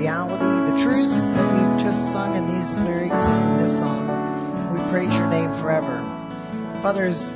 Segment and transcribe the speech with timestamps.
[0.00, 4.72] reality, the truths that we've just sung in these lyrics in this song.
[4.72, 5.94] We praise your name forever.
[6.80, 7.30] Father, as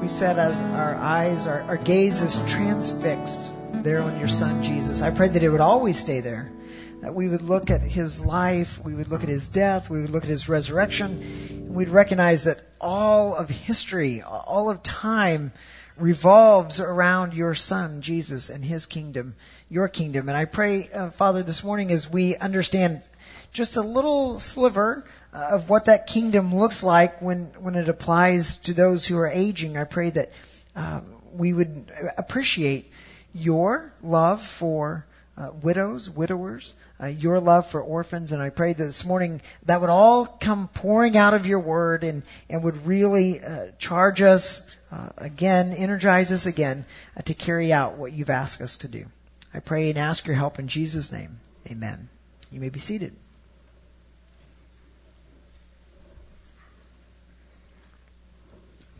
[0.00, 5.02] we said, as our eyes, our, our gaze is transfixed there on your Son, Jesus,
[5.02, 6.52] I pray that it would always stay there.
[7.00, 10.10] That we would look at his life, we would look at his death, we would
[10.10, 11.20] look at his resurrection,
[11.50, 15.52] and we'd recognize that all of history, all of time,
[15.98, 19.34] revolves around your Son, Jesus, and His kingdom,
[19.70, 20.28] your kingdom.
[20.28, 23.08] And I pray, uh, Father, this morning as we understand
[23.52, 28.58] just a little sliver uh, of what that kingdom looks like when, when it applies
[28.58, 30.32] to those who are aging, I pray that
[30.74, 31.00] uh,
[31.32, 32.90] we would appreciate
[33.34, 35.06] your love for
[35.36, 39.82] uh, widows, widowers, uh, your love for orphans, and I pray that this morning that
[39.82, 44.62] would all come pouring out of your word and, and would really uh, charge us
[44.92, 46.84] uh, again, energize us again
[47.16, 49.06] uh, to carry out what you've asked us to do.
[49.52, 51.38] I pray and ask your help in Jesus' name.
[51.68, 52.08] Amen.
[52.52, 53.14] You may be seated.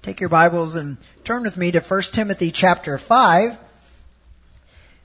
[0.03, 3.59] Take your Bibles and turn with me to 1 Timothy chapter 5.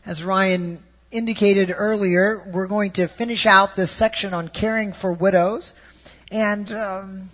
[0.06, 5.74] As Ryan indicated earlier, we're going to finish out this section on caring for widows.
[6.32, 7.30] And um,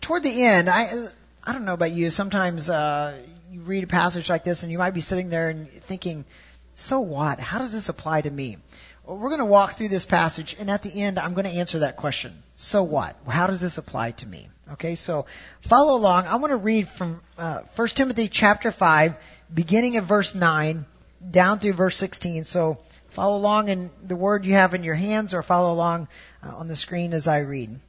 [0.00, 1.08] toward the end, I
[1.48, 2.10] I don't know about you.
[2.10, 3.16] Sometimes uh,
[3.50, 6.26] you read a passage like this, and you might be sitting there and thinking,
[6.74, 7.40] "So what?
[7.40, 8.58] How does this apply to me?"
[9.06, 11.58] Well, we're going to walk through this passage, and at the end, I'm going to
[11.58, 12.42] answer that question.
[12.56, 13.16] So what?
[13.26, 14.50] How does this apply to me?
[14.74, 15.24] Okay, so
[15.62, 16.26] follow along.
[16.26, 19.16] I want to read from uh, 1 Timothy chapter 5,
[19.54, 20.84] beginning of verse 9,
[21.30, 22.44] down through verse 16.
[22.44, 22.76] So
[23.08, 26.08] follow along in the word you have in your hands, or follow along
[26.42, 27.80] uh, on the screen as I read.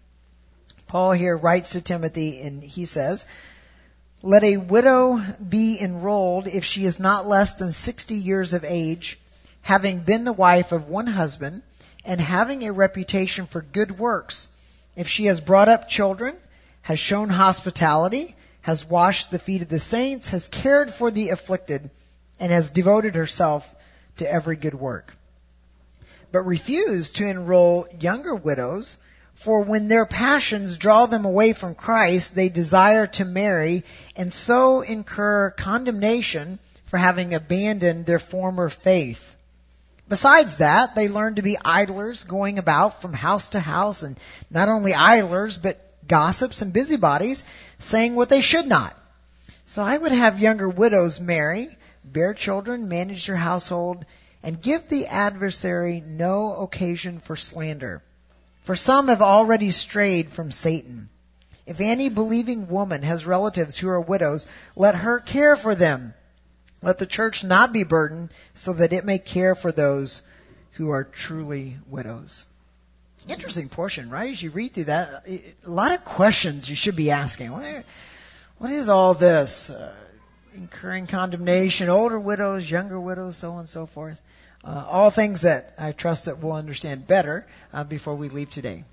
[0.89, 3.27] Paul here writes to Timothy, and he says,
[4.21, 9.17] let a widow be enrolled if she is not less than 60 years of age,
[9.61, 11.61] having been the wife of one husband,
[12.03, 14.47] and having a reputation for good works.
[14.95, 16.35] If she has brought up children,
[16.81, 21.89] has shown hospitality, has washed the feet of the saints, has cared for the afflicted,
[22.39, 23.73] and has devoted herself
[24.17, 25.15] to every good work.
[26.31, 28.97] But refuse to enroll younger widows,
[29.33, 33.85] for when their passions draw them away from Christ, they desire to marry
[34.19, 39.37] and so incur condemnation for having abandoned their former faith.
[40.09, 44.19] Besides that, they learn to be idlers going about from house to house and
[44.51, 47.45] not only idlers, but gossips and busybodies
[47.77, 48.93] saying what they should not.
[49.63, 51.69] So I would have younger widows marry,
[52.03, 54.03] bear children, manage their household,
[54.43, 58.01] and give the adversary no occasion for slander.
[58.63, 61.07] For some have already strayed from Satan.
[61.69, 66.15] If any believing woman has relatives who are widows, let her care for them.
[66.81, 70.23] Let the church not be burdened so that it may care for those
[70.71, 72.43] who are truly widows.
[73.27, 74.31] Interesting portion, right?
[74.31, 77.51] As you read through that, a lot of questions you should be asking.
[77.51, 79.69] What is all this?
[79.69, 79.93] Uh,
[80.55, 84.19] incurring condemnation, older widows, younger widows, so on and so forth.
[84.63, 88.85] Uh, all things that I trust that we'll understand better uh, before we leave today.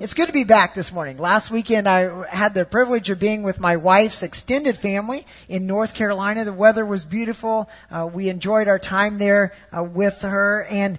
[0.00, 1.18] It's good to be back this morning.
[1.18, 5.94] Last weekend I had the privilege of being with my wife's extended family in North
[5.94, 6.44] Carolina.
[6.44, 7.70] The weather was beautiful.
[7.90, 10.98] Uh, we enjoyed our time there uh, with her and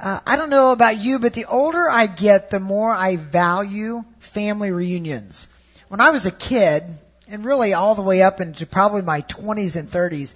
[0.00, 4.02] uh, I don't know about you, but the older I get, the more I value
[4.18, 5.46] family reunions.
[5.88, 6.82] When I was a kid,
[7.28, 10.34] and really all the way up into probably my 20s and 30s,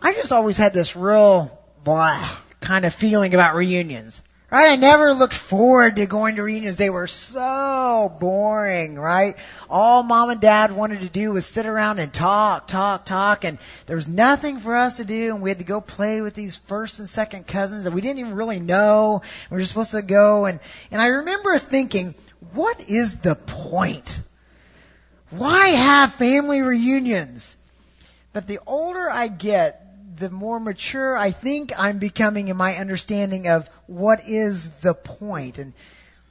[0.00, 2.24] I just always had this real blah
[2.60, 4.22] kind of feeling about reunions.
[4.50, 4.72] Right?
[4.72, 6.76] I never looked forward to going to reunions.
[6.76, 9.36] They were so boring, right?
[9.68, 13.58] All mom and dad wanted to do was sit around and talk, talk, talk, and
[13.84, 16.56] there was nothing for us to do, and we had to go play with these
[16.56, 19.20] first and second cousins that we didn't even really know.
[19.50, 20.60] We were supposed to go, and,
[20.90, 22.14] and I remember thinking,
[22.54, 24.22] what is the point?
[25.28, 27.54] Why have family reunions?
[28.32, 29.87] But the older I get,
[30.18, 35.58] the more mature I think I'm becoming in my understanding of what is the point.
[35.58, 35.72] And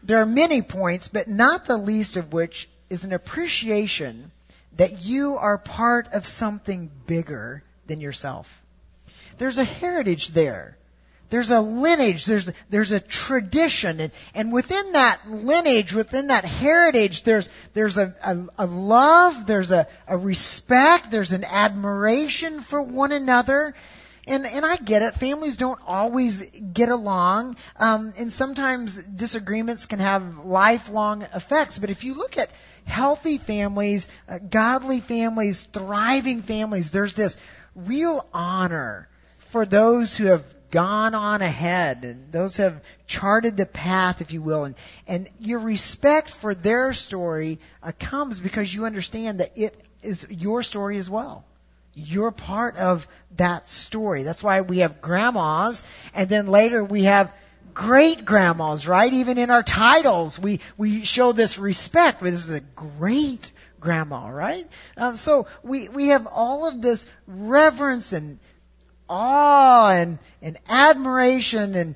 [0.03, 4.31] there are many points, but not the least of which is an appreciation
[4.75, 8.62] that you are part of something bigger than yourself.
[9.38, 10.77] There's a heritage there.
[11.29, 17.24] There's a lineage, there's, there's a tradition, and, and within that lineage, within that heritage,
[17.24, 23.12] there's, there's a, a, a love, there's a, a respect, there's an admiration for one
[23.12, 23.75] another,
[24.25, 25.13] and and I get it.
[25.15, 31.79] Families don't always get along, um, and sometimes disagreements can have lifelong effects.
[31.79, 32.50] But if you look at
[32.85, 37.38] healthy families, uh, godly families, thriving families, there's this
[37.75, 39.07] real honor
[39.38, 44.41] for those who have gone on ahead and those have charted the path, if you
[44.41, 44.65] will.
[44.65, 44.75] And,
[45.07, 50.63] and your respect for their story uh, comes because you understand that it is your
[50.63, 51.45] story as well.
[51.93, 54.23] You're part of that story.
[54.23, 55.83] That's why we have grandmas
[56.13, 57.33] and then later we have
[57.73, 59.11] great grandmas, right?
[59.13, 62.21] Even in our titles, we, we show this respect.
[62.21, 64.67] This is a great grandma, right?
[64.95, 68.39] Um, so we, we have all of this reverence and
[69.09, 71.95] awe and, and admiration and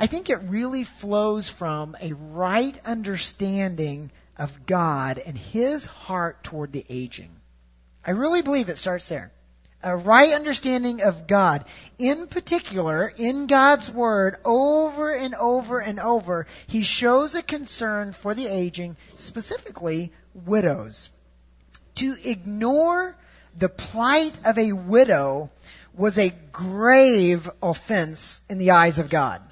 [0.00, 6.72] I think it really flows from a right understanding of God and His heart toward
[6.72, 7.28] the aging.
[8.02, 9.30] I really believe it starts there.
[9.82, 11.66] A right understanding of God.
[11.98, 18.32] In particular, in God's Word, over and over and over, He shows a concern for
[18.32, 21.10] the aging, specifically widows.
[21.96, 23.14] To ignore
[23.58, 25.50] the plight of a widow
[25.94, 29.42] was a grave offense in the eyes of God.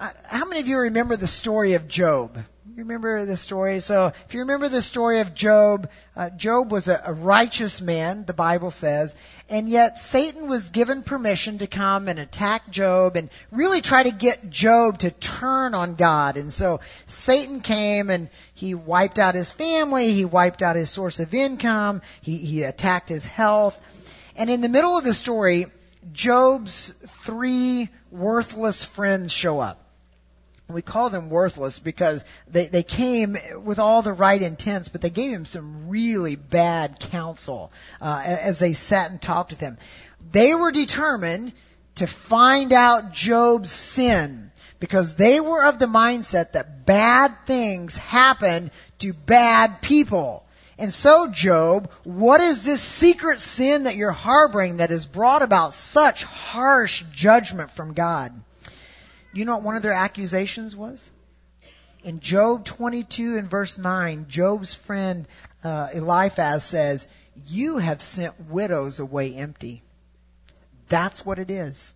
[0.00, 2.36] Uh, how many of you remember the story of Job?
[2.78, 3.80] You remember the story?
[3.80, 8.24] So, if you remember the story of Job, uh, Job was a, a righteous man,
[8.24, 9.16] the Bible says,
[9.48, 14.12] and yet Satan was given permission to come and attack Job and really try to
[14.12, 16.36] get Job to turn on God.
[16.36, 21.18] And so Satan came and he wiped out his family, he wiped out his source
[21.18, 23.80] of income, he, he attacked his health.
[24.38, 25.66] And in the middle of the story,
[26.12, 29.84] Job's three worthless friends show up.
[30.68, 35.10] We call them worthless because they, they came with all the right intents, but they
[35.10, 39.76] gave him some really bad counsel uh, as they sat and talked with him.
[40.30, 41.52] They were determined
[41.96, 48.70] to find out Job's sin because they were of the mindset that bad things happen
[48.98, 50.44] to bad people.
[50.78, 55.74] And so, Job, what is this secret sin that you're harboring that has brought about
[55.74, 58.32] such harsh judgment from God?
[59.32, 61.10] You know what one of their accusations was?
[62.04, 65.26] In Job 22 and verse 9, Job's friend
[65.64, 67.08] uh, Eliphaz says,
[67.48, 69.82] You have sent widows away empty.
[70.88, 71.92] That's what it is.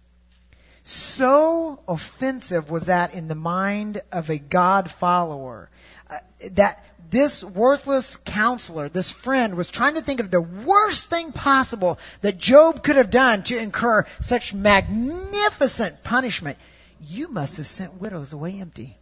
[0.82, 5.70] So offensive was that in the mind of a God follower
[6.10, 6.18] uh,
[6.50, 11.98] that this worthless counselor, this friend, was trying to think of the worst thing possible
[12.22, 16.56] that Job could have done to incur such magnificent punishment.
[17.02, 18.96] You must have sent widows away empty.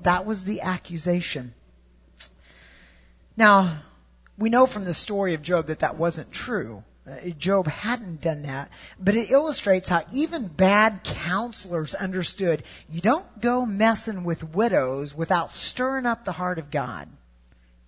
[0.00, 1.52] That was the accusation.
[3.36, 3.82] Now,
[4.38, 6.84] we know from the story of Job that that wasn't true.
[7.06, 13.40] Uh, Job hadn't done that, but it illustrates how even bad counselors understood you don't
[13.42, 17.08] go messing with widows without stirring up the heart of God.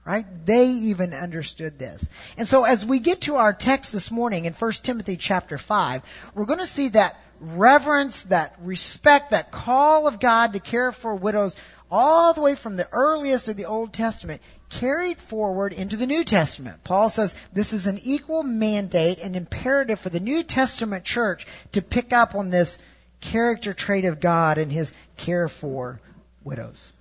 [0.08, 0.24] Right?
[0.46, 2.08] They even understood this.
[2.38, 6.02] And so as we get to our text this morning in 1 Timothy chapter 5,
[6.34, 11.14] we're going to see that reverence, that respect, that call of God to care for
[11.14, 11.56] widows
[11.90, 14.40] all the way from the earliest of the Old Testament
[14.70, 16.84] carried forward into the New Testament.
[16.84, 21.82] Paul says this is an equal mandate and imperative for the New Testament church to
[21.82, 22.78] pick up on this
[23.20, 26.00] character trait of God and his care for
[26.44, 26.94] widows.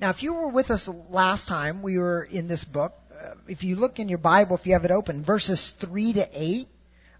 [0.00, 2.94] Now, if you were with us last time, we were in this book.
[3.12, 6.28] Uh, if you look in your Bible, if you have it open, verses 3 to
[6.32, 6.68] 8,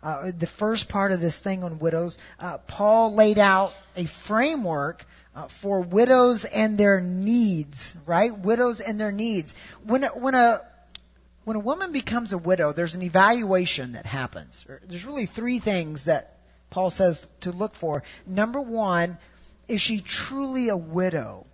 [0.02, 5.04] uh, the first part of this thing on widows, uh, Paul laid out a framework
[5.36, 8.36] uh, for widows and their needs, right?
[8.36, 9.54] Widows and their needs.
[9.84, 10.62] When, when a,
[11.44, 14.66] when a woman becomes a widow, there's an evaluation that happens.
[14.86, 16.38] There's really three things that
[16.70, 18.04] Paul says to look for.
[18.26, 19.18] Number one,
[19.68, 21.46] is she truly a widow?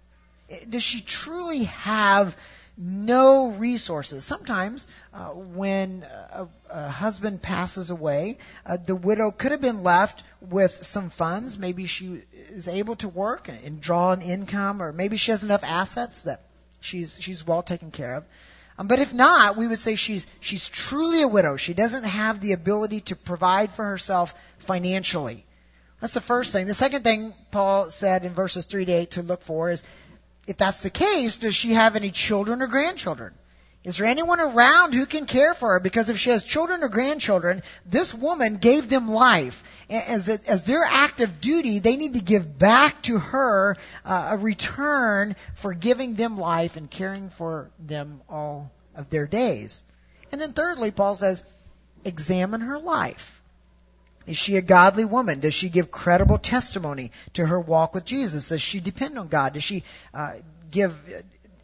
[0.69, 2.37] Does she truly have
[2.77, 4.25] no resources?
[4.25, 10.23] Sometimes, uh, when a, a, husband passes away, uh, the widow could have been left
[10.41, 11.59] with some funds.
[11.59, 15.65] Maybe she is able to work and draw an income, or maybe she has enough
[15.65, 16.43] assets that
[16.81, 18.25] she's she's well taken care of.
[18.79, 21.57] Um, but if not, we would say she's she's truly a widow.
[21.57, 25.45] She doesn't have the ability to provide for herself financially.
[26.01, 26.67] That's the first thing.
[26.67, 29.83] The second thing Paul said in verses 3 to 8 to look for is
[30.47, 33.35] if that's the case, does she have any children or grandchildren?
[33.87, 35.81] Is there anyone around who can care for her?
[35.81, 39.63] Because if she has children or grandchildren, this woman gave them life.
[39.89, 44.39] As, as their act of duty, they need to give back to her uh, a
[44.39, 49.85] return for giving them life and caring for them all of their days.
[50.33, 51.45] And then thirdly, Paul says,
[52.05, 53.36] examine her life.
[54.27, 55.41] Is she a godly woman?
[55.41, 58.49] Does she give credible testimony to her walk with Jesus?
[58.49, 59.55] Does she depend on God?
[59.55, 60.35] Does she uh,
[60.71, 60.97] give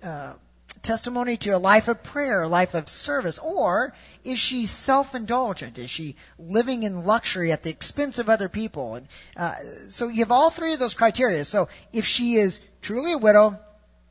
[0.02, 0.34] uh,
[0.82, 3.38] testimony to a life of prayer, a life of service?
[3.38, 5.78] Or is she self-indulgent?
[5.78, 8.94] Is she living in luxury at the expense of other people?
[8.94, 9.54] And uh,
[9.88, 11.44] so you have all three of those criteria.
[11.44, 13.58] So if she is truly a widow,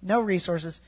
[0.01, 0.81] no resources,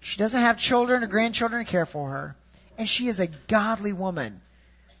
[0.00, 2.36] she doesn't have children or grandchildren to care for her,
[2.76, 4.40] and she is a godly woman,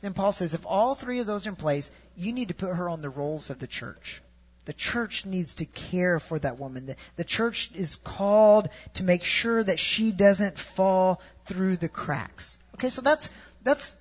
[0.00, 2.74] then Paul says if all three of those are in place, you need to put
[2.74, 4.22] her on the rolls of the church.
[4.64, 6.86] The church needs to care for that woman.
[6.86, 12.58] The, the church is called to make sure that she doesn't fall through the cracks.
[12.74, 13.30] Okay, so that's
[13.62, 13.96] that's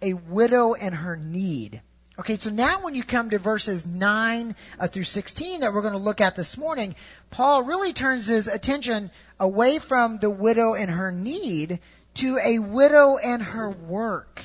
[0.00, 1.82] a widow and her need.
[2.18, 5.94] Okay, so now when you come to verses 9 uh, through 16 that we're going
[5.94, 6.94] to look at this morning,
[7.30, 11.80] Paul really turns his attention away from the widow and her need
[12.14, 14.42] to a widow and her work.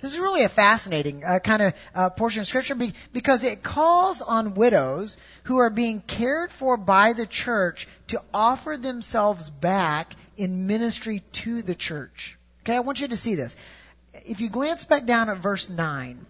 [0.00, 3.62] This is really a fascinating uh, kind of uh, portion of scripture be- because it
[3.62, 10.14] calls on widows who are being cared for by the church to offer themselves back
[10.36, 12.36] in ministry to the church.
[12.62, 13.56] Okay, I want you to see this.
[14.26, 16.26] If you glance back down at verse 9,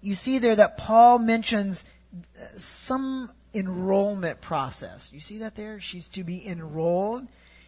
[0.00, 5.12] you see there that Paul mentions uh, some enrollment process.
[5.12, 5.80] You see that there?
[5.80, 7.26] She's to be enrolled.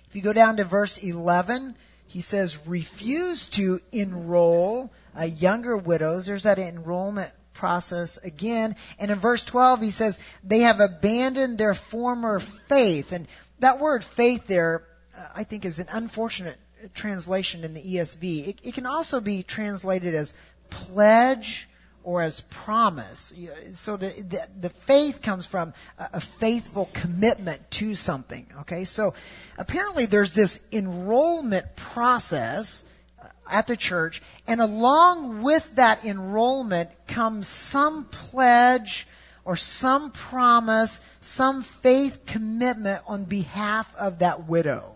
[0.08, 1.74] If you go down to verse 11,
[2.06, 6.26] he says, refuse to enroll uh, younger widows.
[6.26, 8.76] There's that enrollment process again.
[8.98, 13.12] And in verse 12, he says, they have abandoned their former faith.
[13.12, 13.26] And
[13.60, 14.84] that word faith there,
[15.16, 16.58] uh, I think, is an unfortunate
[16.92, 18.48] translation in the ESV.
[18.48, 20.34] It, it can also be translated as
[20.70, 21.68] pledge
[22.04, 23.32] or as promise.
[23.74, 28.46] So the, the, the faith comes from a, faithful commitment to something.
[28.60, 29.14] Okay, so
[29.58, 32.84] apparently there's this enrollment process
[33.20, 39.06] uh, at the church, and along with that enrollment comes some pledge
[39.44, 44.94] or some promise, some faith commitment on behalf of that widow.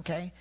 [0.00, 0.32] Okay?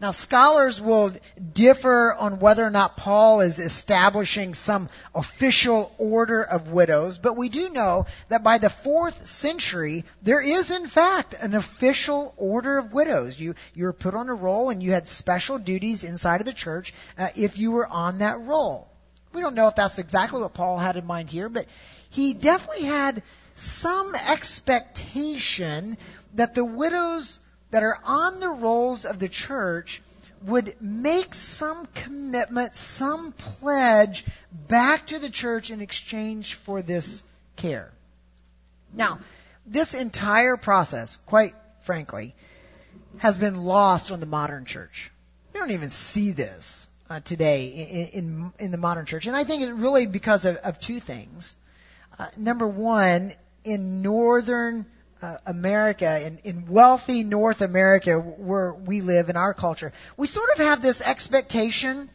[0.00, 1.12] Now, scholars will
[1.52, 7.50] differ on whether or not Paul is establishing some official order of widows, but we
[7.50, 12.94] do know that by the fourth century, there is in fact an official order of
[12.94, 13.38] widows.
[13.38, 16.54] You, you were put on a roll and you had special duties inside of the
[16.54, 18.88] church uh, if you were on that roll.
[19.34, 21.66] We don't know if that's exactly what Paul had in mind here, but
[22.08, 23.22] he definitely had
[23.54, 25.98] some expectation
[26.34, 27.38] that the widows
[27.70, 30.02] that are on the rolls of the church
[30.42, 34.24] would make some commitment, some pledge
[34.68, 37.22] back to the church in exchange for this
[37.56, 37.90] care.
[38.92, 39.20] Now,
[39.66, 42.34] this entire process, quite frankly,
[43.18, 45.10] has been lost on the modern church.
[45.52, 47.66] We don't even see this uh, today
[48.12, 51.00] in, in, in the modern church, and I think it's really because of, of two
[51.00, 51.54] things.
[52.18, 53.32] Uh, number one,
[53.64, 54.86] in northern
[55.22, 60.50] uh, America, in, in wealthy North America, where we live in our culture, we sort
[60.50, 62.08] of have this expectation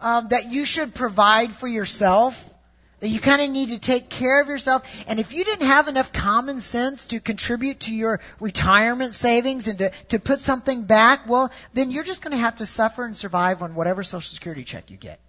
[0.00, 2.54] um, that you should provide for yourself.
[3.00, 4.82] That you kind of need to take care of yourself.
[5.06, 9.78] And if you didn't have enough common sense to contribute to your retirement savings and
[9.78, 13.16] to, to put something back, well, then you're just going to have to suffer and
[13.16, 15.20] survive on whatever Social Security check you get.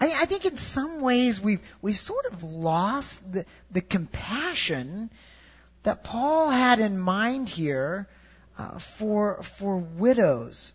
[0.00, 5.08] I, I think in some ways we've, we've sort of lost the, the compassion
[5.82, 8.08] that Paul had in mind here
[8.58, 10.72] uh, for for widows.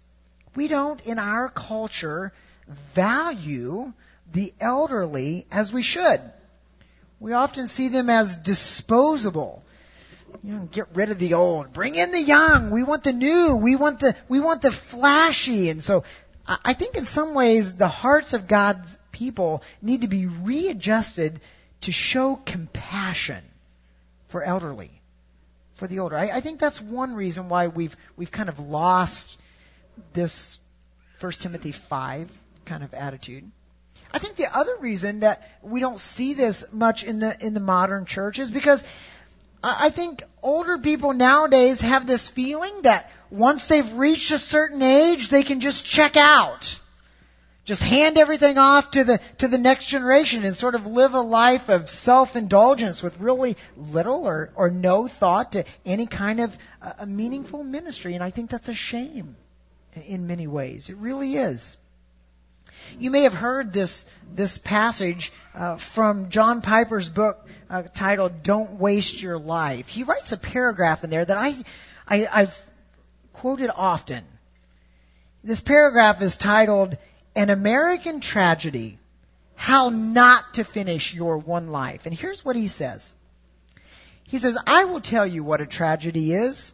[0.56, 2.34] We don't in our culture
[2.68, 3.94] value
[4.32, 6.22] the elderly as we should.
[7.20, 9.64] We often see them as disposable.
[10.44, 12.70] You know, get rid of the old, bring in the young.
[12.70, 13.56] We want the new.
[13.56, 15.70] We want the we want the flashy.
[15.70, 16.04] And so
[16.48, 21.40] I think in some ways the hearts of God's people need to be readjusted
[21.82, 23.44] to show compassion
[24.28, 24.97] for elderly
[25.78, 26.18] for the older.
[26.18, 29.40] I, I think that's one reason why we've we've kind of lost
[30.14, 30.60] this
[31.20, 32.30] First Timothy five
[32.66, 33.50] kind of attitude.
[34.12, 37.60] I think the other reason that we don't see this much in the in the
[37.60, 38.84] modern church is because
[39.64, 45.30] I think older people nowadays have this feeling that once they've reached a certain age,
[45.30, 46.80] they can just check out
[47.68, 51.20] just hand everything off to the to the next generation and sort of live a
[51.20, 57.06] life of self-indulgence with really little or or no thought to any kind of uh,
[57.06, 59.36] meaningful ministry and I think that's a shame
[60.06, 61.76] in many ways it really is
[63.00, 68.74] you may have heard this this passage uh, from John Piper's book uh, titled "Don't
[68.74, 71.56] Waste Your Life." He writes a paragraph in there that I,
[72.08, 72.66] I I've
[73.34, 74.24] quoted often.
[75.44, 76.98] This paragraph is titled
[77.38, 78.98] an American tragedy,
[79.56, 82.08] how not to finish your one life.
[82.08, 83.14] And here's what he says.
[84.24, 86.74] He says, I will tell you what a tragedy is.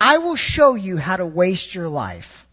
[0.00, 2.46] I will show you how to waste your life.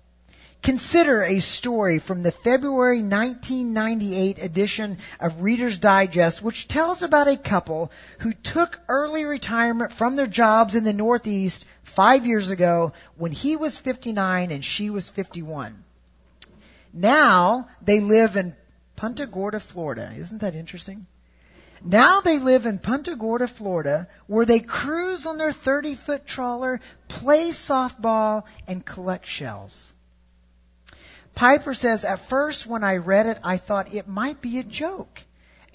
[0.63, 7.37] Consider a story from the February 1998 edition of Reader's Digest, which tells about a
[7.37, 13.31] couple who took early retirement from their jobs in the Northeast five years ago when
[13.31, 15.84] he was 59 and she was 51.
[16.95, 18.55] Now they live in
[18.95, 20.13] Punta Gorda, Florida.
[20.17, 21.05] Isn't that interesting?
[21.83, 26.79] Now they live in Punta Gorda, Florida, where they cruise on their 30 foot trawler,
[27.09, 29.93] play softball, and collect shells.
[31.35, 35.21] Piper says, at first when I read it, I thought it might be a joke,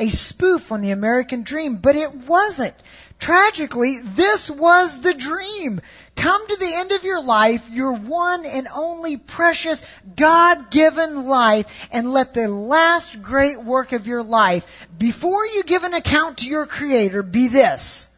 [0.00, 2.74] a spoof on the American dream, but it wasn't.
[3.18, 5.82] Tragically, this was the dream.
[6.16, 9.84] Come to the end of your life, your one and only precious
[10.16, 15.92] God-given life, and let the last great work of your life, before you give an
[15.92, 18.08] account to your Creator, be this.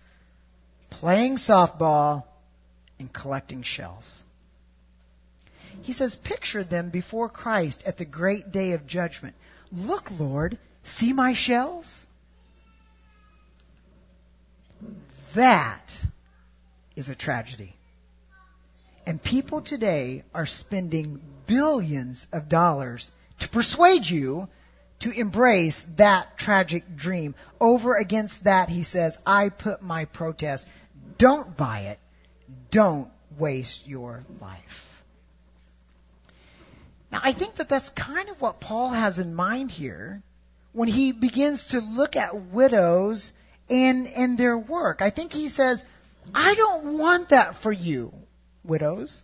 [0.91, 2.23] Playing softball
[3.01, 4.23] and collecting shells.
[5.83, 9.35] He says, picture them before Christ at the great day of judgment.
[9.73, 12.07] Look, Lord, see my shells?
[15.35, 15.81] That
[16.95, 17.75] is a tragedy.
[19.07, 23.11] And people today are spending billions of dollars
[23.41, 24.49] to persuade you
[25.01, 27.35] to embrace that tragic dream.
[27.61, 30.69] Over against that, he says, I put my protest.
[31.19, 31.99] Don't buy it.
[32.71, 34.92] Don't waste your life.
[37.13, 40.23] Now, I think that that's kind of what Paul has in mind here
[40.73, 43.33] when he begins to look at widows
[43.69, 45.03] and, and their work.
[45.03, 45.85] I think he says,
[46.35, 48.15] I don't want that for you,
[48.65, 49.23] widows.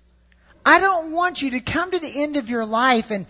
[0.66, 3.24] I don't want you to come to the end of your life and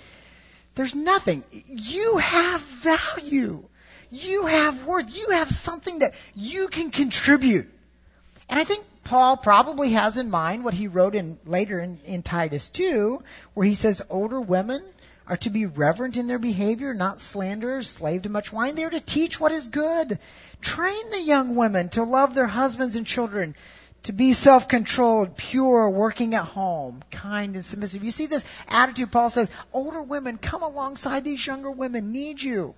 [0.75, 1.45] there's nothing.
[1.53, 3.65] You have value.
[4.11, 5.17] You have worth.
[5.17, 7.69] You have something that you can contribute.
[8.49, 12.23] And I think Paul probably has in mind what he wrote in later in, in
[12.23, 13.23] Titus 2,
[13.55, 14.85] where he says older women
[15.27, 18.75] are to be reverent in their behavior, not slanderers, slave to much wine.
[18.75, 20.19] They are to teach what is good.
[20.61, 23.55] Train the young women to love their husbands and children,
[24.03, 28.05] to be self-controlled, pure, working at home, kind and submissive.
[28.05, 32.75] You see this attitude, Paul says, older women come alongside these younger women, need you.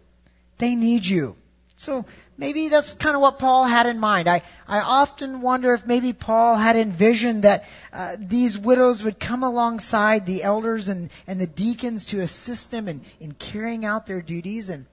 [0.58, 1.34] They need you.
[1.80, 2.04] So
[2.36, 4.28] maybe that's kind of what Paul had in mind.
[4.28, 9.42] I, I often wonder if maybe Paul had envisioned that uh, these widows would come
[9.42, 14.20] alongside the elders and, and the deacons to assist them in, in carrying out their
[14.20, 14.68] duties.
[14.68, 14.84] And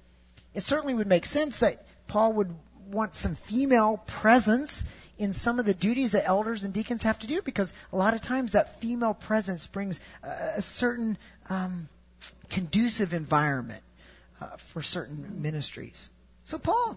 [0.53, 2.55] it certainly would make sense that Paul would
[2.89, 4.85] want some female presence
[5.17, 8.13] in some of the duties that elders and deacons have to do because a lot
[8.13, 11.17] of times that female presence brings a, a certain
[11.49, 11.89] um,
[12.49, 13.83] conducive environment
[14.39, 16.09] uh, for certain ministries.
[16.47, 16.95] So Paul,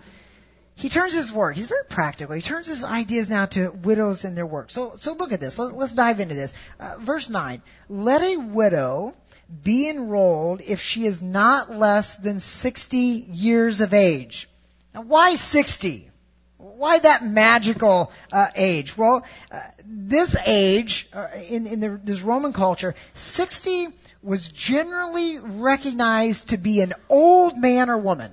[0.76, 1.56] he turns his work.
[1.56, 2.36] He's very practical.
[2.36, 4.70] He turns his ideas now to widows and their work.
[4.70, 5.58] So, so look at this.
[5.58, 6.54] Let's, let's dive into this.
[6.78, 9.12] Uh, verse nine: Let a widow
[9.64, 14.48] be enrolled if she is not less than sixty years of age.
[14.94, 16.08] Now, why sixty?
[16.56, 18.96] Why that magical uh, age?
[18.96, 23.88] Well, uh, this age uh, in, in the, this Roman culture, sixty
[24.22, 28.30] was generally recognized to be an old man or woman.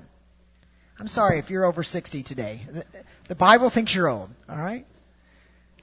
[1.00, 2.62] I'm sorry if you're over 60 today.
[2.70, 2.86] The,
[3.30, 4.86] the Bible thinks you're old, all right?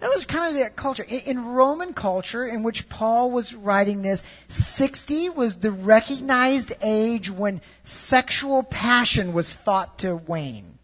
[0.01, 1.05] That was kind of the culture.
[1.05, 7.31] In, in Roman culture, in which Paul was writing this, 60 was the recognized age
[7.31, 10.79] when sexual passion was thought to wane.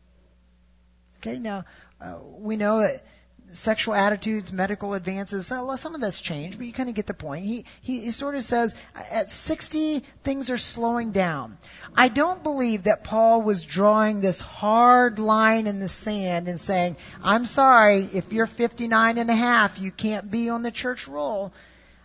[1.19, 1.65] Okay, now,
[2.01, 3.05] uh, we know that
[3.53, 7.45] sexual attitudes, medical advances, some of that's changed, but you kind of get the point.
[7.45, 11.59] He, he, he sort of says at 60, things are slowing down.
[11.97, 16.97] I don't believe that Paul was drawing this hard line in the sand and saying,
[17.23, 21.53] I'm sorry, if you're 59 and a half, you can't be on the church roll.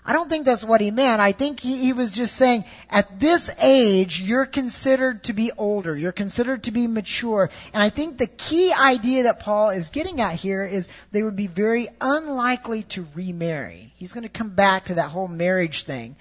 [0.07, 1.19] I don't think that's what he meant.
[1.19, 5.97] I think he, he, was just saying, at this age, you're considered to be older.
[5.97, 7.49] You're considered to be mature.
[7.73, 11.35] And I think the key idea that Paul is getting at here is they would
[11.35, 13.93] be very unlikely to remarry.
[13.95, 16.15] He's going to come back to that whole marriage thing.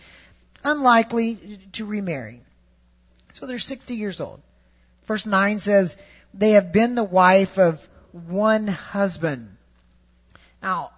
[0.64, 2.40] Unlikely to remarry.
[3.34, 4.40] So they're 60 years old.
[5.04, 5.98] Verse 9 says,
[6.32, 9.58] they have been the wife of one husband.
[10.62, 10.92] Now,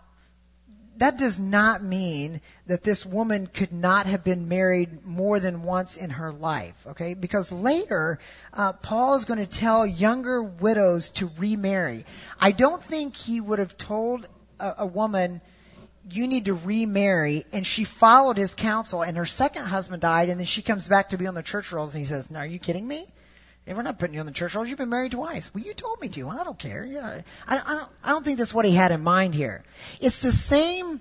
[0.99, 5.97] that does not mean that this woman could not have been married more than once
[5.97, 7.15] in her life, okay?
[7.15, 8.19] Because later,
[8.53, 12.07] uh, Paul is going to tell younger widows to remarry.
[12.41, 14.27] I don't think he would have told
[14.59, 15.41] a, a woman,
[16.11, 20.39] you need to remarry, and she followed his counsel, and her second husband died, and
[20.39, 22.47] then she comes back to be on the church rolls, and he says, no, are
[22.47, 23.07] you kidding me?
[23.75, 24.69] We're not putting you on the church rolls.
[24.69, 25.53] You've been married twice.
[25.53, 26.29] Well, you told me to.
[26.29, 26.85] I don't care.
[26.85, 27.89] Yeah, I, I don't.
[28.05, 29.65] I don't think that's what he had in mind here.
[30.01, 31.01] It's the same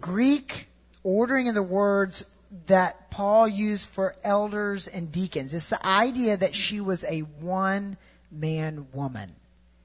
[0.00, 0.68] Greek
[1.02, 2.24] ordering of the words
[2.66, 5.54] that Paul used for elders and deacons.
[5.54, 7.96] It's the idea that she was a one
[8.30, 9.34] man woman.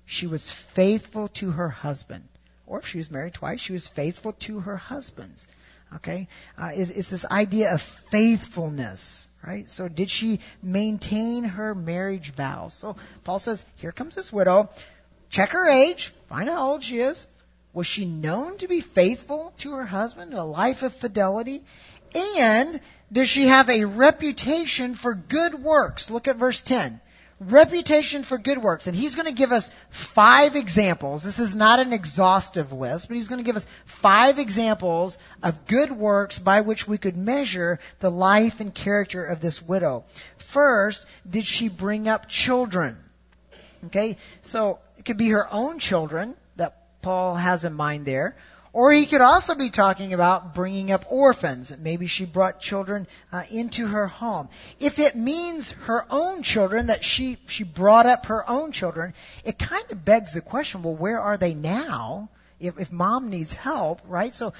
[0.05, 2.27] She was faithful to her husband.
[2.67, 5.47] Or if she was married twice, she was faithful to her husbands.
[5.95, 6.27] Okay?
[6.57, 9.67] Uh, it's, it's this idea of faithfulness, right?
[9.69, 12.73] So did she maintain her marriage vows?
[12.73, 14.69] So Paul says, here comes this widow.
[15.29, 16.07] Check her age.
[16.29, 17.27] Find out how old she is.
[17.73, 21.61] Was she known to be faithful to her husband, a life of fidelity?
[22.37, 22.79] And
[23.11, 26.09] does she have a reputation for good works?
[26.09, 27.01] Look at verse 10.
[27.39, 28.87] Reputation for good works.
[28.87, 31.23] And he's going to give us five examples.
[31.23, 35.67] This is not an exhaustive list, but he's going to give us five examples of
[35.67, 40.05] good works by which we could measure the life and character of this widow.
[40.37, 42.97] First, did she bring up children?
[43.87, 48.35] Okay, so it could be her own children that Paul has in mind there,
[48.75, 51.73] or he could also be talking about bringing up orphans.
[51.79, 54.49] Maybe she brought children uh, into her home.
[54.81, 59.13] If it means her own children, that she, she brought up her own children,
[59.45, 62.27] it kind of begs the question, well, where are they now?
[62.59, 64.33] If, if mom needs help, right?
[64.33, 64.51] So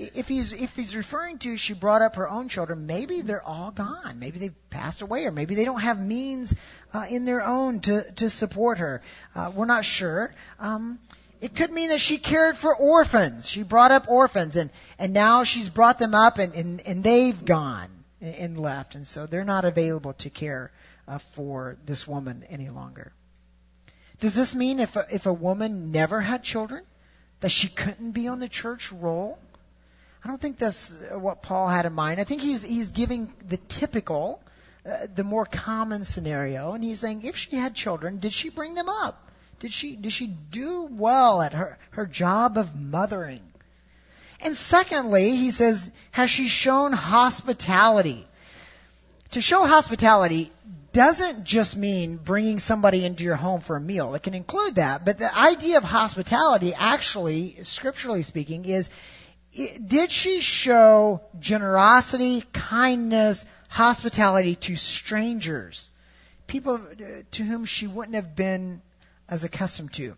[0.00, 3.70] if he's if he's referring to she brought up her own children, maybe they're all
[3.70, 4.18] gone.
[4.18, 6.56] Maybe they've passed away, or maybe they don't have means
[6.92, 9.02] uh, in their own to to support her.
[9.34, 10.32] Uh, we're not sure.
[10.58, 10.98] Um,
[11.40, 13.48] it could mean that she cared for orphans.
[13.48, 17.44] She brought up orphans and, and now she's brought them up and, and, and they've
[17.44, 17.88] gone
[18.20, 18.94] and, left.
[18.94, 20.70] And so they're not available to care
[21.08, 23.12] uh, for this woman any longer.
[24.20, 26.84] Does this mean if a, if a woman never had children,
[27.40, 29.38] that she couldn't be on the church roll?
[30.22, 32.20] I don't think that's what Paul had in mind.
[32.20, 34.42] I think he's, he's giving the typical,
[34.84, 38.74] uh, the more common scenario, and he's saying if she had children, did she bring
[38.74, 39.29] them up?
[39.60, 43.40] Did she, did she do well at her, her job of mothering?
[44.40, 48.26] And secondly, he says, has she shown hospitality?
[49.32, 50.50] To show hospitality
[50.92, 54.14] doesn't just mean bringing somebody into your home for a meal.
[54.14, 58.90] It can include that, but the idea of hospitality actually, scripturally speaking, is
[59.52, 65.90] did she show generosity, kindness, hospitality to strangers?
[66.46, 68.80] People uh, to whom she wouldn't have been
[69.30, 70.16] as accustomed to.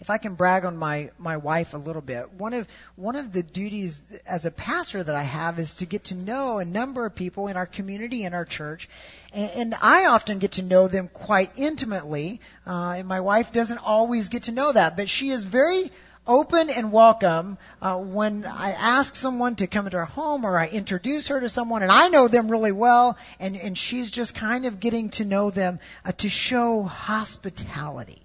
[0.00, 3.32] If I can brag on my, my wife a little bit, one of, one of
[3.32, 7.04] the duties as a pastor that I have is to get to know a number
[7.04, 8.88] of people in our community, in our church,
[9.34, 13.76] and, and I often get to know them quite intimately, uh, and my wife doesn't
[13.76, 15.92] always get to know that, but she is very
[16.26, 20.68] open and welcome uh, when I ask someone to come into our home or I
[20.68, 24.66] introduce her to someone and I know them really well and, and she's just kind
[24.66, 28.22] of getting to know them uh, to show hospitality.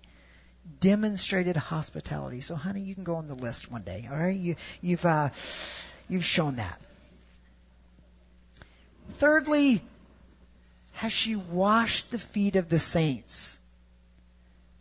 [0.79, 2.41] Demonstrated hospitality.
[2.41, 4.07] So honey, you can go on the list one day.
[4.11, 5.29] All right, you, you've uh,
[6.07, 6.79] you've shown that.
[9.11, 9.81] Thirdly,
[10.93, 13.57] has she washed the feet of the saints?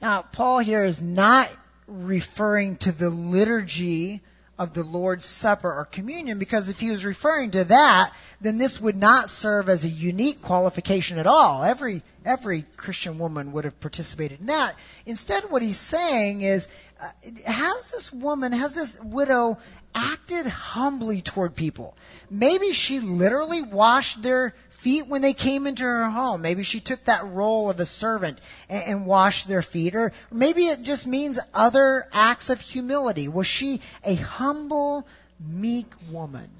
[0.03, 1.48] Now, Paul here is not
[1.87, 4.23] referring to the liturgy
[4.59, 8.81] of the Lord's Supper or communion because if he was referring to that, then this
[8.81, 11.64] would not serve as a unique qualification at all.
[11.64, 14.77] Every every Christian woman would have participated in that.
[15.07, 16.68] Instead, what he's saying is,
[17.01, 17.09] uh,
[17.44, 19.59] has this woman, has this widow
[19.94, 21.97] acted humbly toward people?
[22.31, 26.42] Maybe she literally washed their feet when they came into her home.
[26.42, 29.94] Maybe she took that role of a servant and, and washed their feet.
[29.97, 33.27] Or maybe it just means other acts of humility.
[33.27, 35.07] Was she a humble,
[35.40, 36.51] meek woman?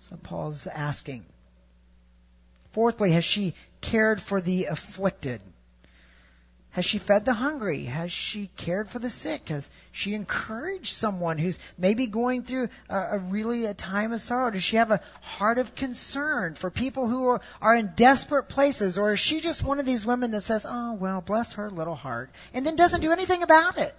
[0.00, 1.24] So Paul's asking.
[2.72, 5.40] Fourthly, has she cared for the afflicted?
[6.72, 7.84] Has she fed the hungry?
[7.84, 9.50] Has she cared for the sick?
[9.50, 14.50] Has she encouraged someone who's maybe going through a, a really a time of sorrow?
[14.50, 18.96] Does she have a heart of concern for people who are, are in desperate places?
[18.96, 21.94] Or is she just one of these women that says, oh, well, bless her little
[21.94, 23.94] heart, and then doesn't do anything about it?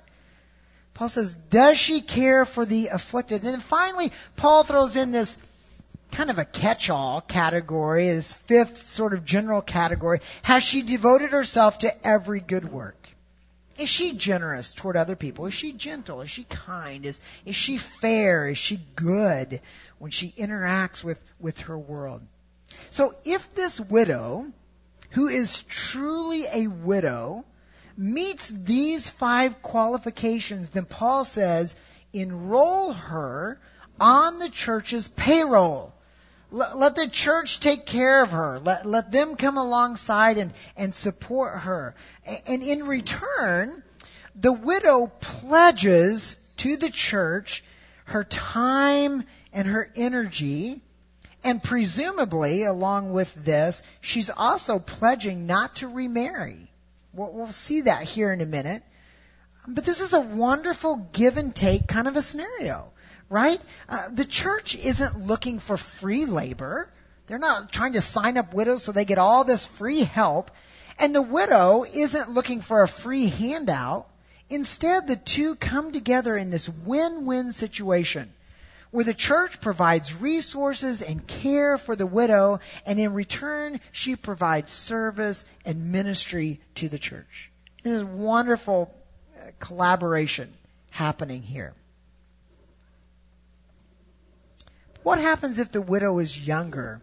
[0.95, 3.43] Paul says, does she care for the afflicted?
[3.43, 5.37] And then finally, Paul throws in this
[6.13, 10.21] kind of a catch-all category, this fifth sort of general category.
[10.43, 13.09] Has she devoted herself to every good work?
[13.77, 15.47] Is she generous toward other people?
[15.47, 16.21] Is she gentle?
[16.21, 17.05] Is she kind?
[17.05, 18.47] Is, is she fair?
[18.47, 19.59] Is she good
[19.97, 22.21] when she interacts with, with her world?
[22.91, 24.45] So if this widow,
[25.11, 27.45] who is truly a widow,
[27.97, 31.75] meets these five qualifications, then Paul says,
[32.13, 33.59] enroll her
[33.99, 35.92] on the church's payroll.
[36.53, 38.59] Let, let the church take care of her.
[38.59, 41.95] Let, let them come alongside and, and support her.
[42.45, 43.81] And in return,
[44.35, 47.63] the widow pledges to the church
[48.05, 50.81] her time and her energy.
[51.43, 56.69] And presumably, along with this, she's also pledging not to remarry.
[57.13, 58.83] We'll, we'll see that here in a minute.
[59.67, 62.92] But this is a wonderful give and take kind of a scenario,
[63.33, 63.59] right?
[63.89, 66.87] Uh, the church isn't looking for free labor.
[67.25, 70.51] They're not trying to sign up widows so they get all this free help.
[70.99, 74.07] And the widow isn't looking for a free handout.
[74.51, 78.31] Instead, the two come together in this win-win situation
[78.91, 84.71] where the church provides resources and care for the widow, and in return, she provides
[84.71, 87.49] service and ministry to the church.
[87.81, 88.93] This is wonderful
[89.35, 90.53] uh, collaboration
[90.91, 91.73] happening here.
[95.03, 97.01] What happens if the widow is younger?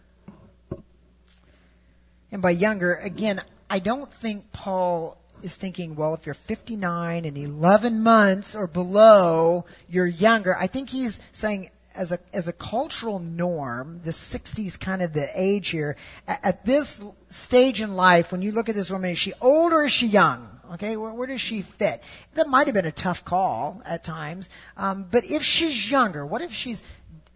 [2.32, 7.36] And by younger, again, I don't think Paul is thinking, well, if you're 59 and
[7.36, 10.56] 11 months or below, you're younger.
[10.56, 15.28] I think he's saying, as a as a cultural norm, the 60s kind of the
[15.34, 15.96] age here.
[16.26, 19.72] At, at, this stage in life, when you look at this woman, is she old
[19.72, 20.48] or is she young?
[20.74, 22.00] Okay, where, where does she fit?
[22.34, 26.42] That might have been a tough call at times, um, but if she's younger, what
[26.42, 26.82] if she's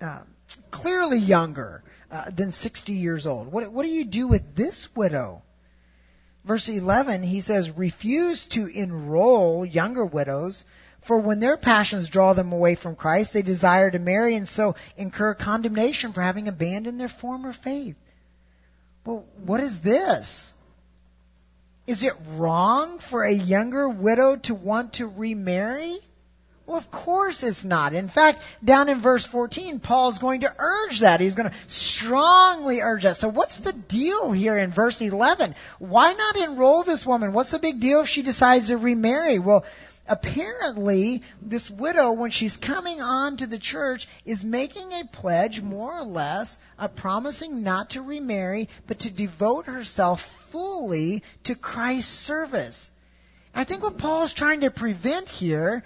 [0.01, 0.21] uh,
[0.71, 3.51] clearly younger uh, than 60 years old?
[3.51, 5.43] What what do you do with this widow?
[6.45, 10.65] Verse 11, he says, refuse to enroll younger widows
[11.05, 14.75] for when their passions draw them away from Christ, they desire to marry and so
[14.97, 17.97] incur condemnation for having abandoned their former faith.
[19.05, 20.55] Well, what is this?
[21.87, 25.99] Is it wrong for a younger widow to want to remarry?
[26.67, 27.93] Well, of course it's not.
[27.93, 31.21] In fact, down in verse 14, Paul's going to urge that.
[31.21, 33.17] He's going to strongly urge that.
[33.17, 35.55] So what's the deal here in verse 11?
[35.79, 37.35] Why not enroll this woman?
[37.35, 39.39] What's the big deal if she decides to remarry?
[39.39, 39.67] Well,
[40.09, 45.99] apparently this widow, when she's coming on to the church, is making a pledge, more
[45.99, 52.91] or less, of promising not to remarry, but to devote herself fully to Christ's service.
[53.55, 55.85] I think what Paul is trying to prevent here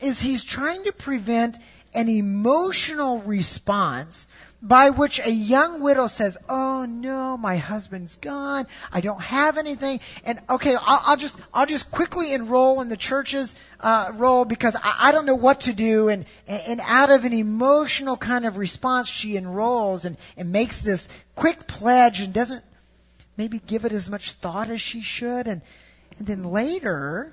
[0.00, 1.58] is he's trying to prevent
[1.94, 4.28] an emotional response
[4.60, 8.66] by which a young widow says, "Oh no, my husband's gone.
[8.92, 12.96] I don't have anything." And okay, I'll, I'll just I'll just quickly enroll in the
[12.96, 16.08] church's uh, role because I, I don't know what to do.
[16.08, 21.08] And and out of an emotional kind of response, she enrolls and and makes this
[21.36, 22.64] quick pledge and doesn't
[23.36, 25.46] maybe give it as much thought as she should.
[25.46, 25.62] And
[26.18, 27.32] and then later,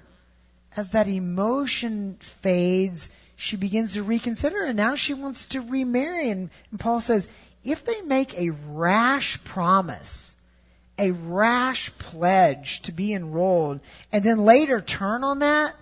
[0.76, 6.30] as that emotion fades she begins to reconsider and now she wants to remarry.
[6.30, 7.28] And, and Paul says,
[7.64, 10.36] if they make a rash promise,
[10.98, 15.76] a rash pledge to be enrolled, and then later turn on that,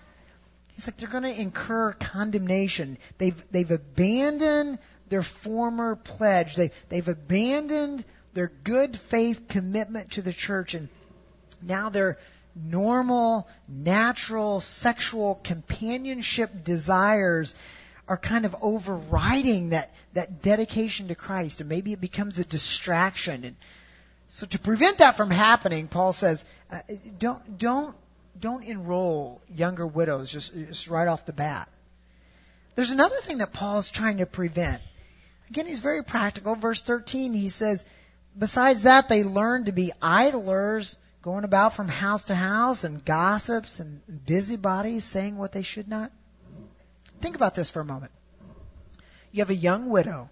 [0.74, 2.98] he's like, they're going to incur condemnation.
[3.18, 4.80] They've, they've abandoned
[5.10, 6.56] their former pledge.
[6.56, 8.04] They, they've abandoned
[8.34, 10.90] their good faith commitment to the church, and
[11.62, 12.18] now they're
[12.56, 17.56] normal, natural sexual companionship desires
[18.08, 23.46] are kind of overriding that, that dedication to Christ, and maybe it becomes a distraction.
[23.46, 23.56] And
[24.28, 26.80] so, to prevent that from happening, Paul says, uh,
[27.18, 27.96] don't don't
[28.40, 31.70] don't enroll younger widows just, just right off the bat.
[32.76, 34.82] There's another thing that Paul's trying to prevent.
[35.50, 36.56] Again, he's very practical.
[36.56, 37.86] Verse 13, he says,
[38.38, 43.80] besides that, they learn to be idlers going about from house to house and gossips
[43.80, 46.12] and busybodies saying what they should not?
[47.22, 48.12] Think about this for a moment.
[49.32, 50.30] You have a young widow,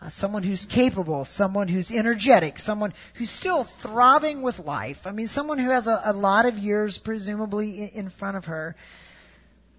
[0.00, 5.08] uh, someone who's capable, someone who's energetic, someone who's still throbbing with life.
[5.08, 8.44] I mean, someone who has a, a lot of years presumably in, in front of
[8.44, 8.76] her.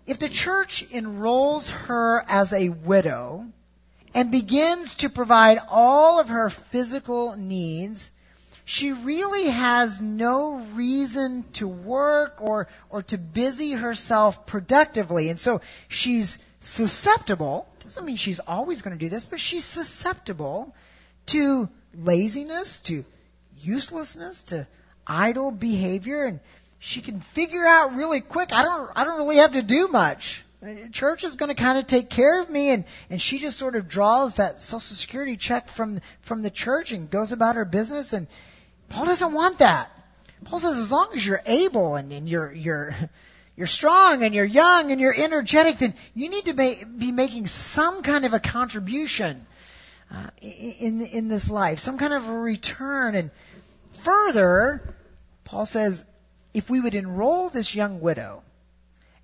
[0.05, 3.47] If the church enrolls her as a widow
[4.13, 8.11] and begins to provide all of her physical needs,
[8.65, 15.29] she really has no reason to work or, or to busy herself productively.
[15.29, 20.73] And so she's susceptible, doesn't mean she's always going to do this, but she's susceptible
[21.27, 23.03] to laziness, to
[23.59, 24.65] uselessness, to
[25.05, 26.39] idle behavior, and
[26.79, 30.45] she can figure out really quick, I don't, I don't really have to do much.
[30.93, 33.75] Church is going to kind of take care of me, and, and she just sort
[33.75, 38.13] of draws that social security check from, from the church and goes about her business,
[38.13, 38.27] and,
[38.89, 39.89] Paul doesn't want that.
[40.45, 42.93] Paul says as long as you're able and, and you're you're
[43.55, 48.01] you're strong and you're young and you're energetic, then you need to be making some
[48.01, 49.45] kind of a contribution
[50.11, 53.15] uh, in in this life, some kind of a return.
[53.15, 53.31] And
[53.93, 54.95] further,
[55.43, 56.03] Paul says,
[56.53, 58.43] if we would enroll this young widow,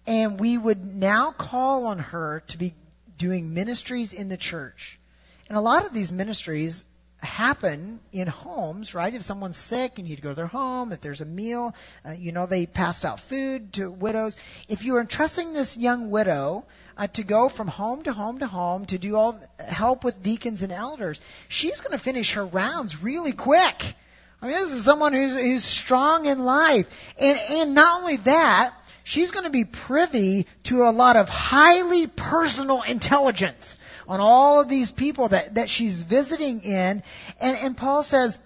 [0.07, 2.73] and we would now call on her to be
[3.17, 4.99] doing ministries in the church.
[5.47, 6.85] And a lot of these ministries
[7.21, 9.13] happen in homes, right?
[9.13, 11.75] If someone's sick and you need to go to their home, if there's a meal,
[12.05, 14.37] uh, you know, they passed out food to widows.
[14.67, 16.65] If you are entrusting this young widow
[16.97, 20.61] uh, to go from home to home to home to do all help with deacons
[20.61, 23.95] and elders, she's going to finish her rounds really quick.
[24.41, 26.87] I mean, this is someone who's, who's strong in life.
[27.19, 28.73] And, and not only that,
[29.09, 34.69] she's going to be privy to a lot of highly personal intelligence on all of
[34.69, 37.01] these people that, that she's visiting in.
[37.39, 38.39] And, and Paul says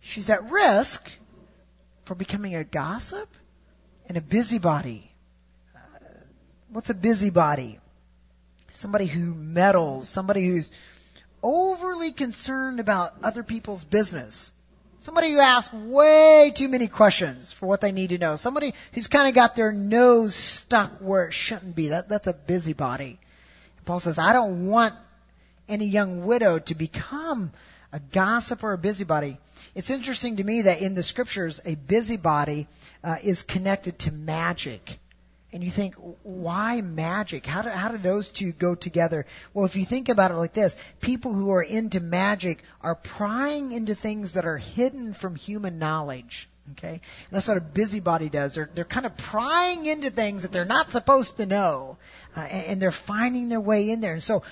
[0.00, 1.10] she's at risk
[2.04, 3.28] for becoming a gossip
[4.08, 5.10] and a busybody.
[5.74, 5.78] Uh,
[6.68, 7.80] what's a busybody?
[8.68, 10.70] Somebody who meddles, somebody who's
[11.42, 14.52] overly concerned about other people's business.
[15.02, 18.36] Somebody who asks way too many questions for what they need to know.
[18.36, 21.88] Somebody who's kind of got their nose stuck where it shouldn't be.
[21.88, 23.18] That, that's a busybody.
[23.84, 24.94] Paul says, I don't want
[25.68, 27.50] any young widow to become
[27.92, 29.38] a gossip or a busybody.
[29.74, 32.68] It's interesting to me that in the scriptures, a busybody
[33.02, 35.00] uh, is connected to magic.
[35.52, 37.44] And you think, why magic?
[37.44, 39.26] How do, how do those two go together?
[39.52, 43.72] Well, if you think about it like this, people who are into magic are prying
[43.72, 46.48] into things that are hidden from human knowledge.
[46.72, 46.88] Okay?
[46.88, 48.54] And that's what a busybody does.
[48.54, 51.98] They're, they're kind of prying into things that they're not supposed to know.
[52.34, 54.14] Uh, and, and they're finding their way in there.
[54.14, 54.42] And so,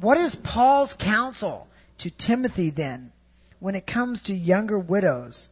[0.00, 1.66] what is Paul's counsel
[1.98, 3.12] to Timothy then
[3.60, 5.50] when it comes to younger widows?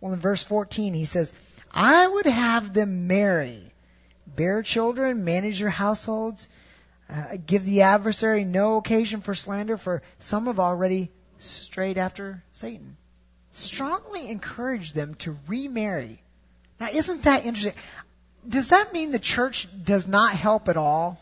[0.00, 1.34] Well, in verse 14, he says,
[1.72, 3.72] I would have them marry,
[4.36, 6.48] bear children, manage your households,
[7.10, 12.96] uh, give the adversary no occasion for slander, for some have already strayed after Satan
[13.54, 16.20] strongly encourage them to remarry.
[16.80, 17.80] Now, isn't that interesting?
[18.46, 21.20] Does that mean the church does not help at all?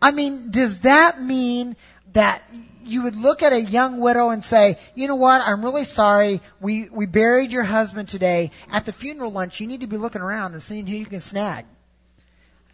[0.00, 1.76] I mean, does that mean
[2.12, 2.42] that
[2.84, 6.40] you would look at a young widow and say, you know what, I'm really sorry,
[6.60, 8.52] we, we buried your husband today.
[8.70, 11.20] At the funeral lunch, you need to be looking around and seeing who you can
[11.20, 11.66] snag.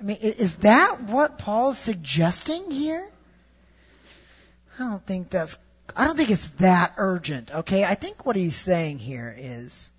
[0.01, 3.09] I mean, is that what Paul's suggesting here?
[4.79, 5.59] I don't think that's
[5.97, 7.85] I don't think it's that urgent, okay?
[7.85, 9.91] I think what he's saying here is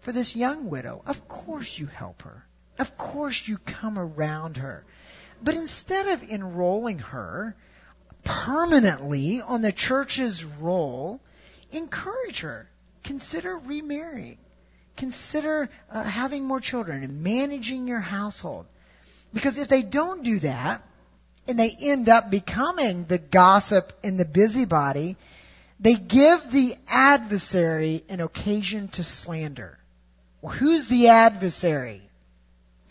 [0.00, 2.46] for this young widow, of course you help her.
[2.78, 4.84] Of course you come around her.
[5.42, 7.54] But instead of enrolling her
[8.24, 11.20] permanently on the church's roll,
[11.72, 12.70] encourage her.
[13.02, 14.38] Consider remarrying.
[14.96, 18.66] Consider uh, having more children and managing your household.
[19.32, 20.82] Because if they don't do that,
[21.48, 25.16] and they end up becoming the gossip and the busybody,
[25.80, 29.78] they give the adversary an occasion to slander.
[30.40, 32.02] Well, who's the adversary?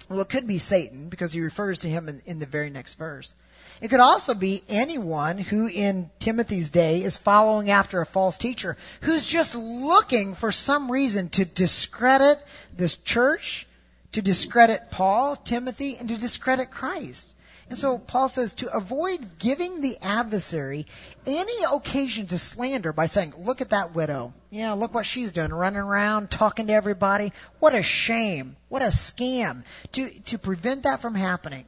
[0.09, 2.95] Well, it could be Satan because he refers to him in, in, the very next
[2.95, 3.33] verse.
[3.79, 8.75] It could also be anyone who in Timothy's day is following after a false teacher
[9.01, 12.39] who's just looking for some reason to discredit
[12.75, 13.65] this church,
[14.13, 17.33] to discredit Paul, Timothy, and to discredit Christ.
[17.69, 20.87] And so Paul says to avoid giving the adversary
[21.25, 24.33] any occasion to slander by saying, look at that widow.
[24.49, 27.31] Yeah, look what she's doing, running around, talking to everybody.
[27.59, 28.57] What a shame.
[28.67, 29.63] What a scam.
[29.93, 31.65] To, to prevent that from happening,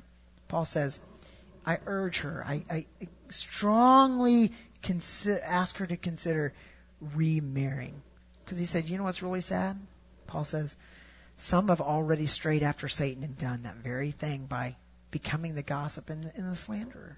[0.50, 1.00] Paul says,
[1.66, 2.86] I urge her, I, I
[3.30, 4.52] strongly
[5.46, 6.54] ask her to consider
[7.16, 8.02] remarrying.
[8.44, 9.80] Because he said, you know what's really sad?
[10.28, 10.76] Paul says,
[11.38, 14.76] some have already strayed after Satan and done that very thing by
[15.12, 17.18] becoming the gossip and the, and the slanderer.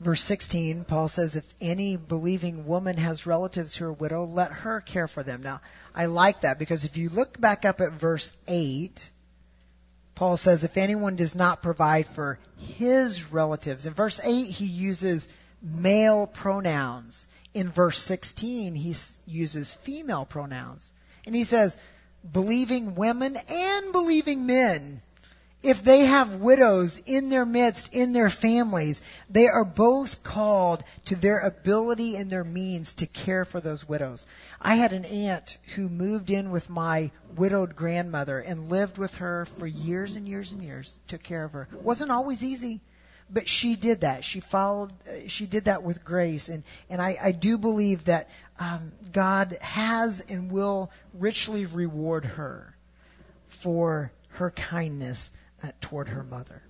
[0.00, 4.80] Verse 16, Paul says, if any believing woman has relatives who are widow, let her
[4.80, 5.42] care for them.
[5.42, 5.62] Now,
[5.94, 9.10] I like that because if you look back up at verse 8,
[10.14, 13.86] Paul says, if anyone does not provide for his relatives.
[13.86, 15.28] In verse 8, he uses
[15.62, 17.26] male pronouns.
[17.54, 18.94] In verse 16, he
[19.26, 20.92] uses female pronouns.
[21.24, 21.76] And he says,
[22.32, 25.02] believing women and believing men,
[25.62, 31.16] if they have widows in their midst, in their families, they are both called to
[31.16, 34.26] their ability and their means to care for those widows.
[34.60, 39.46] I had an aunt who moved in with my widowed grandmother and lived with her
[39.46, 41.68] for years and years and years, took care of her.
[41.82, 42.80] Wasn't always easy
[43.34, 44.24] but she did that.
[44.24, 44.92] She followed.
[45.06, 49.58] Uh, she did that with grace, and and I, I do believe that um, God
[49.60, 52.74] has and will richly reward her
[53.48, 55.32] for her kindness
[55.62, 56.62] uh, toward her mother.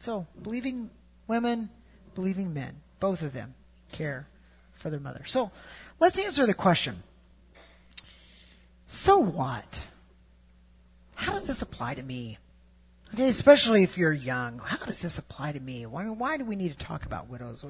[0.00, 0.90] So, believing
[1.28, 1.70] women,
[2.14, 3.54] believing men, both of them
[3.92, 4.26] care
[4.74, 5.22] for their mother.
[5.24, 5.52] So,
[6.00, 7.02] let's answer the question.
[8.88, 9.86] So what?
[11.14, 12.38] How does this apply to me?
[13.14, 14.58] Okay, especially if you're young.
[14.58, 15.86] How does this apply to me?
[15.86, 17.64] Why, why do we need to talk about widows?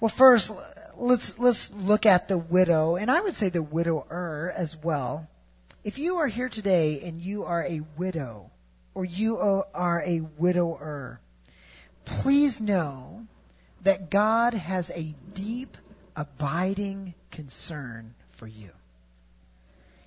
[0.00, 0.50] Well, first,
[0.96, 5.28] let's let's look at the widow, and I would say the widower as well.
[5.84, 8.50] If you are here today and you are a widow,
[8.94, 11.20] or you are a widower,
[12.04, 13.26] please know
[13.82, 15.76] that God has a deep,
[16.16, 18.70] abiding concern for you.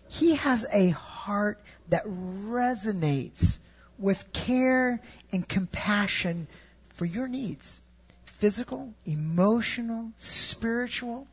[0.07, 3.59] He has a heart that resonates
[3.97, 6.47] with care and compassion
[6.93, 7.79] for your needs
[8.25, 11.27] physical, emotional, spiritual.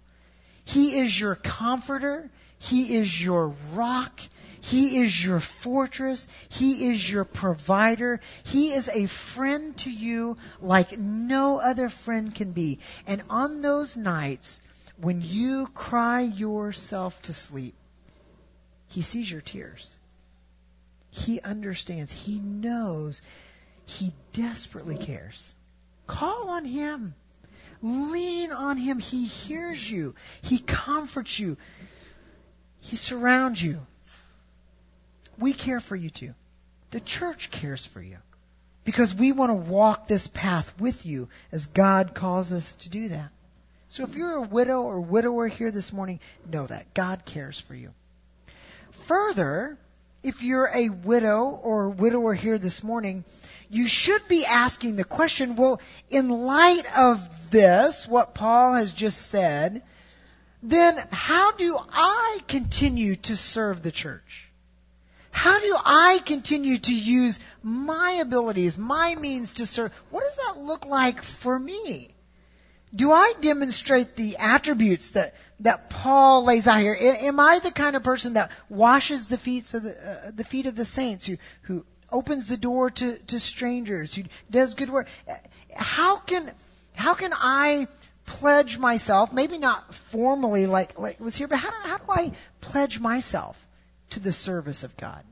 [0.64, 2.30] He is your comforter.
[2.58, 4.20] He is your rock.
[4.60, 6.28] He is your fortress.
[6.48, 8.20] He is your provider.
[8.44, 12.78] He is a friend to you like no other friend can be.
[13.06, 14.60] And on those nights
[14.96, 17.74] when you cry yourself to sleep,
[18.86, 19.92] He sees your tears.
[21.12, 22.10] He understands.
[22.10, 23.20] He knows.
[23.84, 25.54] He desperately cares.
[26.06, 27.14] Call on Him.
[27.82, 28.98] Lean on Him.
[28.98, 30.14] He hears you.
[30.40, 31.58] He comforts you.
[32.80, 33.78] He surrounds you.
[35.38, 36.34] We care for you too.
[36.92, 38.16] The church cares for you.
[38.84, 43.10] Because we want to walk this path with you as God calls us to do
[43.10, 43.30] that.
[43.88, 46.94] So if you're a widow or widower here this morning, know that.
[46.94, 47.90] God cares for you.
[49.06, 49.78] Further,
[50.22, 53.24] if you're a widow or widower here this morning,
[53.70, 59.20] you should be asking the question, well, in light of this, what Paul has just
[59.30, 59.82] said,
[60.62, 64.50] then how do I continue to serve the church?
[65.30, 69.92] How do I continue to use my abilities, my means to serve?
[70.10, 72.14] What does that look like for me?
[72.94, 76.96] Do I demonstrate the attributes that, that Paul lays out here?
[76.98, 80.66] Am I the kind of person that washes the feet of the, uh, the feet
[80.66, 85.08] of the saints, who, who opens the door to, to strangers, who does good work?
[85.74, 86.50] How can,
[86.94, 87.88] how can I
[88.26, 92.32] pledge myself, maybe not formally like, like was here, but how do, how do I
[92.60, 93.66] pledge myself
[94.10, 95.22] to the service of God?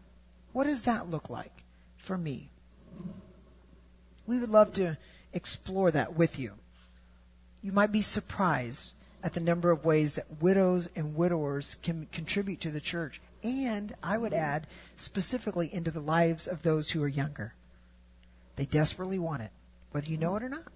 [0.52, 1.52] What does that look like
[1.98, 2.50] for me?
[4.26, 4.96] We would love to
[5.32, 6.52] explore that with you.
[7.62, 8.92] You might be surprised
[9.22, 13.94] at the number of ways that widows and widowers can contribute to the church, and
[14.02, 14.66] I would add
[14.96, 17.54] specifically into the lives of those who are younger.
[18.56, 19.50] They desperately want it,
[19.92, 20.66] whether you know it or not.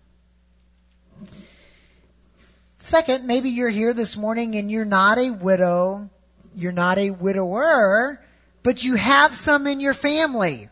[2.79, 6.11] Second, maybe you're here this morning and you're not a widow,
[6.55, 8.21] you're not a widower,
[8.63, 10.69] but you have some in your family.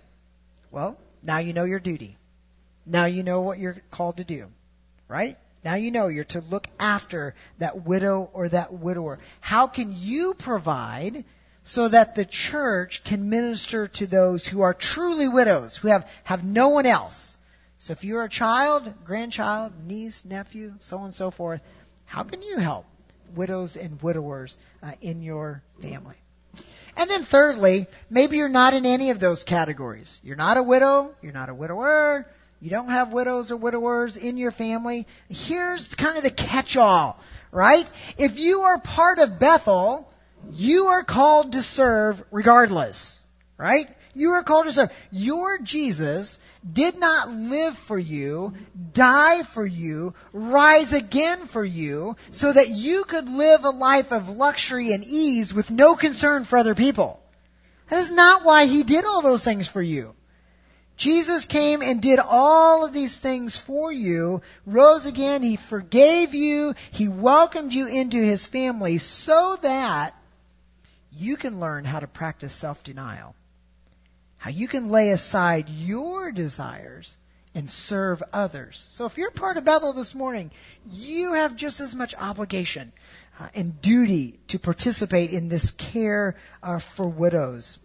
[0.71, 2.17] Well, now you know your duty.
[2.85, 4.49] Now you know what you're called to do,
[5.09, 5.39] right?
[5.65, 9.21] Now you know you're to look after that widow or that widower.
[9.41, 11.25] How can you provide
[11.65, 16.45] so that the church can minister to those who are truly widows, who have, have
[16.45, 17.37] no one else?
[17.79, 21.61] So if you're a child, grandchild, niece, nephew, so on and so forth,
[22.07, 22.87] how can you help
[23.35, 26.17] widows and widowers uh, in your family?
[26.97, 30.21] And then thirdly, maybe you're not in any of those categories.
[30.23, 32.27] You're not a widow, you're not a widower,
[32.63, 35.09] you don't have widows or widowers in your family.
[35.29, 37.19] Here's kind of the catch-all,
[37.51, 37.91] right?
[38.19, 40.09] If you are part of Bethel,
[40.53, 43.21] you are called to serve regardless,
[43.59, 43.89] right?
[44.15, 44.93] You are called to serve.
[45.11, 46.39] Your Jesus
[46.73, 48.55] did not live for you,
[48.93, 54.29] die for you, rise again for you, so that you could live a life of
[54.29, 57.21] luxury and ease with no concern for other people.
[57.89, 60.15] That is not why He did all those things for you.
[61.03, 66.77] Jesus came and did all of these things for you, rose again, He forgave you,
[66.93, 70.15] He welcomed you into His family so that
[71.11, 73.35] you can learn how to practice self-denial.
[74.37, 77.17] How you can lay aside your desires
[77.53, 78.85] and serve others.
[78.87, 80.53] So if you're part of Bethel this morning,
[80.89, 82.93] you have just as much obligation
[83.41, 87.81] uh, and duty to participate in this care uh, for widows.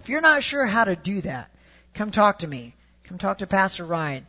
[0.00, 1.49] If you're not sure how to do that,
[1.94, 2.74] come talk to me.
[3.04, 4.26] Come talk to Pastor Ryan.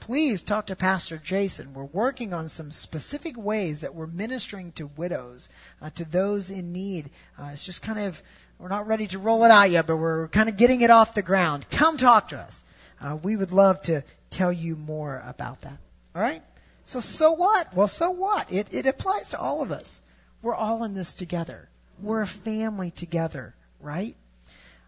[0.00, 1.74] Please talk to Pastor Jason.
[1.74, 5.48] We're working on some specific ways that we're ministering to widows,
[5.80, 7.10] uh, to those in need.
[7.38, 8.20] Uh, it's just kind of,
[8.58, 11.14] we're not ready to roll it out yet, but we're kind of getting it off
[11.14, 11.66] the ground.
[11.70, 12.64] Come talk to us.
[13.00, 15.78] Uh, we would love to tell you more about that.
[16.16, 16.42] All right?
[16.84, 17.74] So, so what?
[17.74, 18.50] Well, so what?
[18.52, 20.02] It, it applies to all of us.
[20.42, 21.68] We're all in this together.
[22.00, 24.16] We're a family together, right?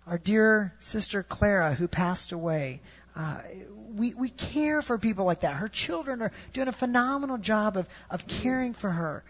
[0.07, 2.81] Our dear sister Clara, who passed away,
[3.17, 3.39] uh,
[3.95, 5.55] we, we care for people like that.
[5.55, 9.25] Her children are doing a phenomenal job of, of caring for her.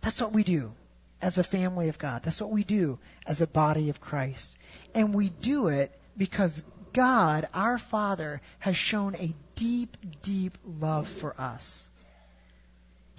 [0.00, 0.72] That's what we do
[1.20, 2.22] as a family of God.
[2.22, 4.56] That's what we do as a body of Christ.
[4.94, 11.38] And we do it because God, our Father, has shown a deep, deep love for
[11.38, 11.86] us.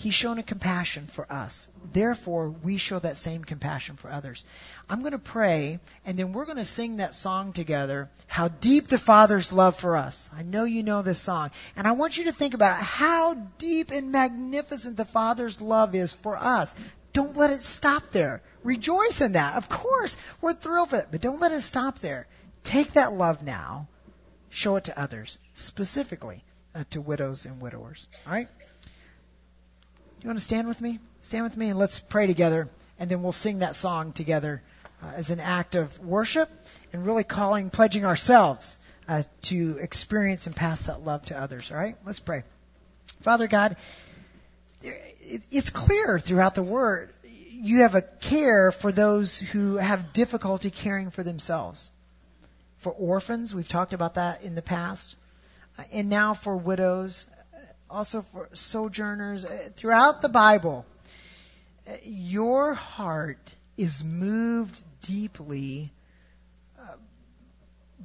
[0.02, 1.68] He's shown a compassion for us.
[1.94, 4.44] Therefore, we show that same compassion for others.
[4.90, 8.88] I'm going to pray, and then we're going to sing that song together, How Deep
[8.88, 10.32] the Father's Love for Us.
[10.36, 11.52] I know you know this song.
[11.76, 16.16] And I want you to think about how deep and magnificent the Father's love is
[16.16, 16.74] for us.
[17.14, 18.42] Don't let it stop there.
[18.64, 19.56] Rejoice in that.
[19.56, 22.26] Of course, we're thrilled for it, but don't let it stop there.
[22.64, 23.88] Take that love now,
[24.50, 26.44] show it to others, specifically
[26.74, 28.08] uh, to widows and widowers.
[28.26, 28.48] All right?
[30.22, 31.00] You want to stand with me?
[31.22, 32.70] Stand with me and let's pray together,
[33.00, 34.62] and then we'll sing that song together
[35.02, 36.48] uh, as an act of worship
[36.94, 41.72] and really calling, pledging ourselves uh, to experience and pass that love to others.
[41.72, 41.96] All right?
[42.06, 42.44] Let's pray.
[43.22, 43.78] Father God,
[44.84, 51.10] it's clear throughout the Word you have a care for those who have difficulty caring
[51.10, 51.90] for themselves.
[52.78, 55.16] For orphans, we've talked about that in the past,
[55.80, 57.26] uh, and now for widows
[57.92, 60.86] also for sojourners uh, throughout the Bible,
[61.88, 65.92] uh, your heart is moved deeply
[66.80, 66.96] uh,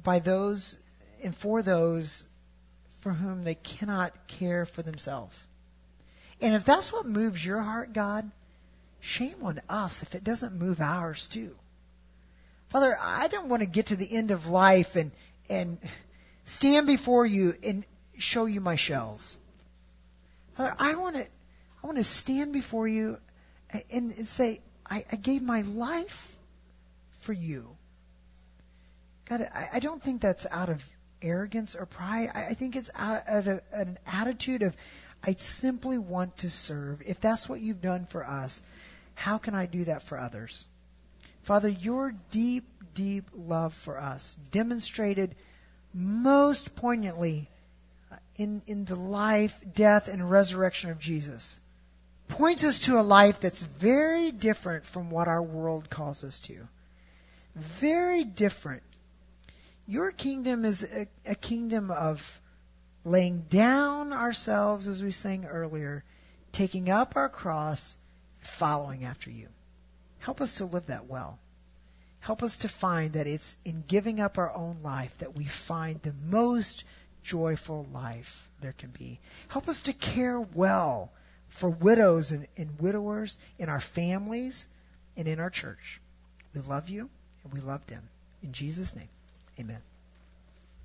[0.03, 0.77] by those
[1.23, 2.23] and for those
[2.99, 5.45] for whom they cannot care for themselves.
[6.41, 8.29] And if that's what moves your heart, God,
[8.99, 11.55] shame on us if it doesn't move ours too.
[12.69, 15.11] Father, I don't want to get to the end of life and
[15.49, 15.77] and
[16.43, 17.85] stand before you and
[18.17, 19.37] show you my shells.
[20.57, 23.19] Father, I want to, I want to stand before you
[23.91, 26.35] and, and say, I, I, gave my life
[27.19, 27.77] for you.
[29.29, 30.83] God, I, I, don't think that's out of
[31.21, 32.31] arrogance or pride.
[32.33, 34.75] I, I think it's out of an attitude of,
[35.23, 37.03] I simply want to serve.
[37.05, 38.63] If that's what you've done for us,
[39.13, 40.65] how can I do that for others?
[41.43, 45.35] Father, your deep, deep love for us demonstrated
[45.93, 47.47] most poignantly
[48.37, 51.59] in, in the life, death, and resurrection of Jesus
[52.27, 56.67] points us to a life that's very different from what our world calls us to.
[57.55, 58.83] Very different.
[59.87, 62.41] Your kingdom is a, a kingdom of
[63.05, 66.03] laying down ourselves, as we sang earlier,
[66.51, 67.95] taking up our cross,
[68.41, 69.47] following after you.
[70.19, 71.39] Help us to live that well.
[72.19, 76.01] Help us to find that it's in giving up our own life that we find
[76.01, 76.83] the most
[77.27, 79.19] joyful life there can be.
[79.49, 81.11] Help us to care well
[81.49, 84.65] for widows and, and widowers in our families
[85.17, 85.99] and in our church.
[86.55, 87.09] We love you
[87.43, 88.07] and we love them.
[88.41, 89.09] In Jesus' name,
[89.59, 89.81] amen.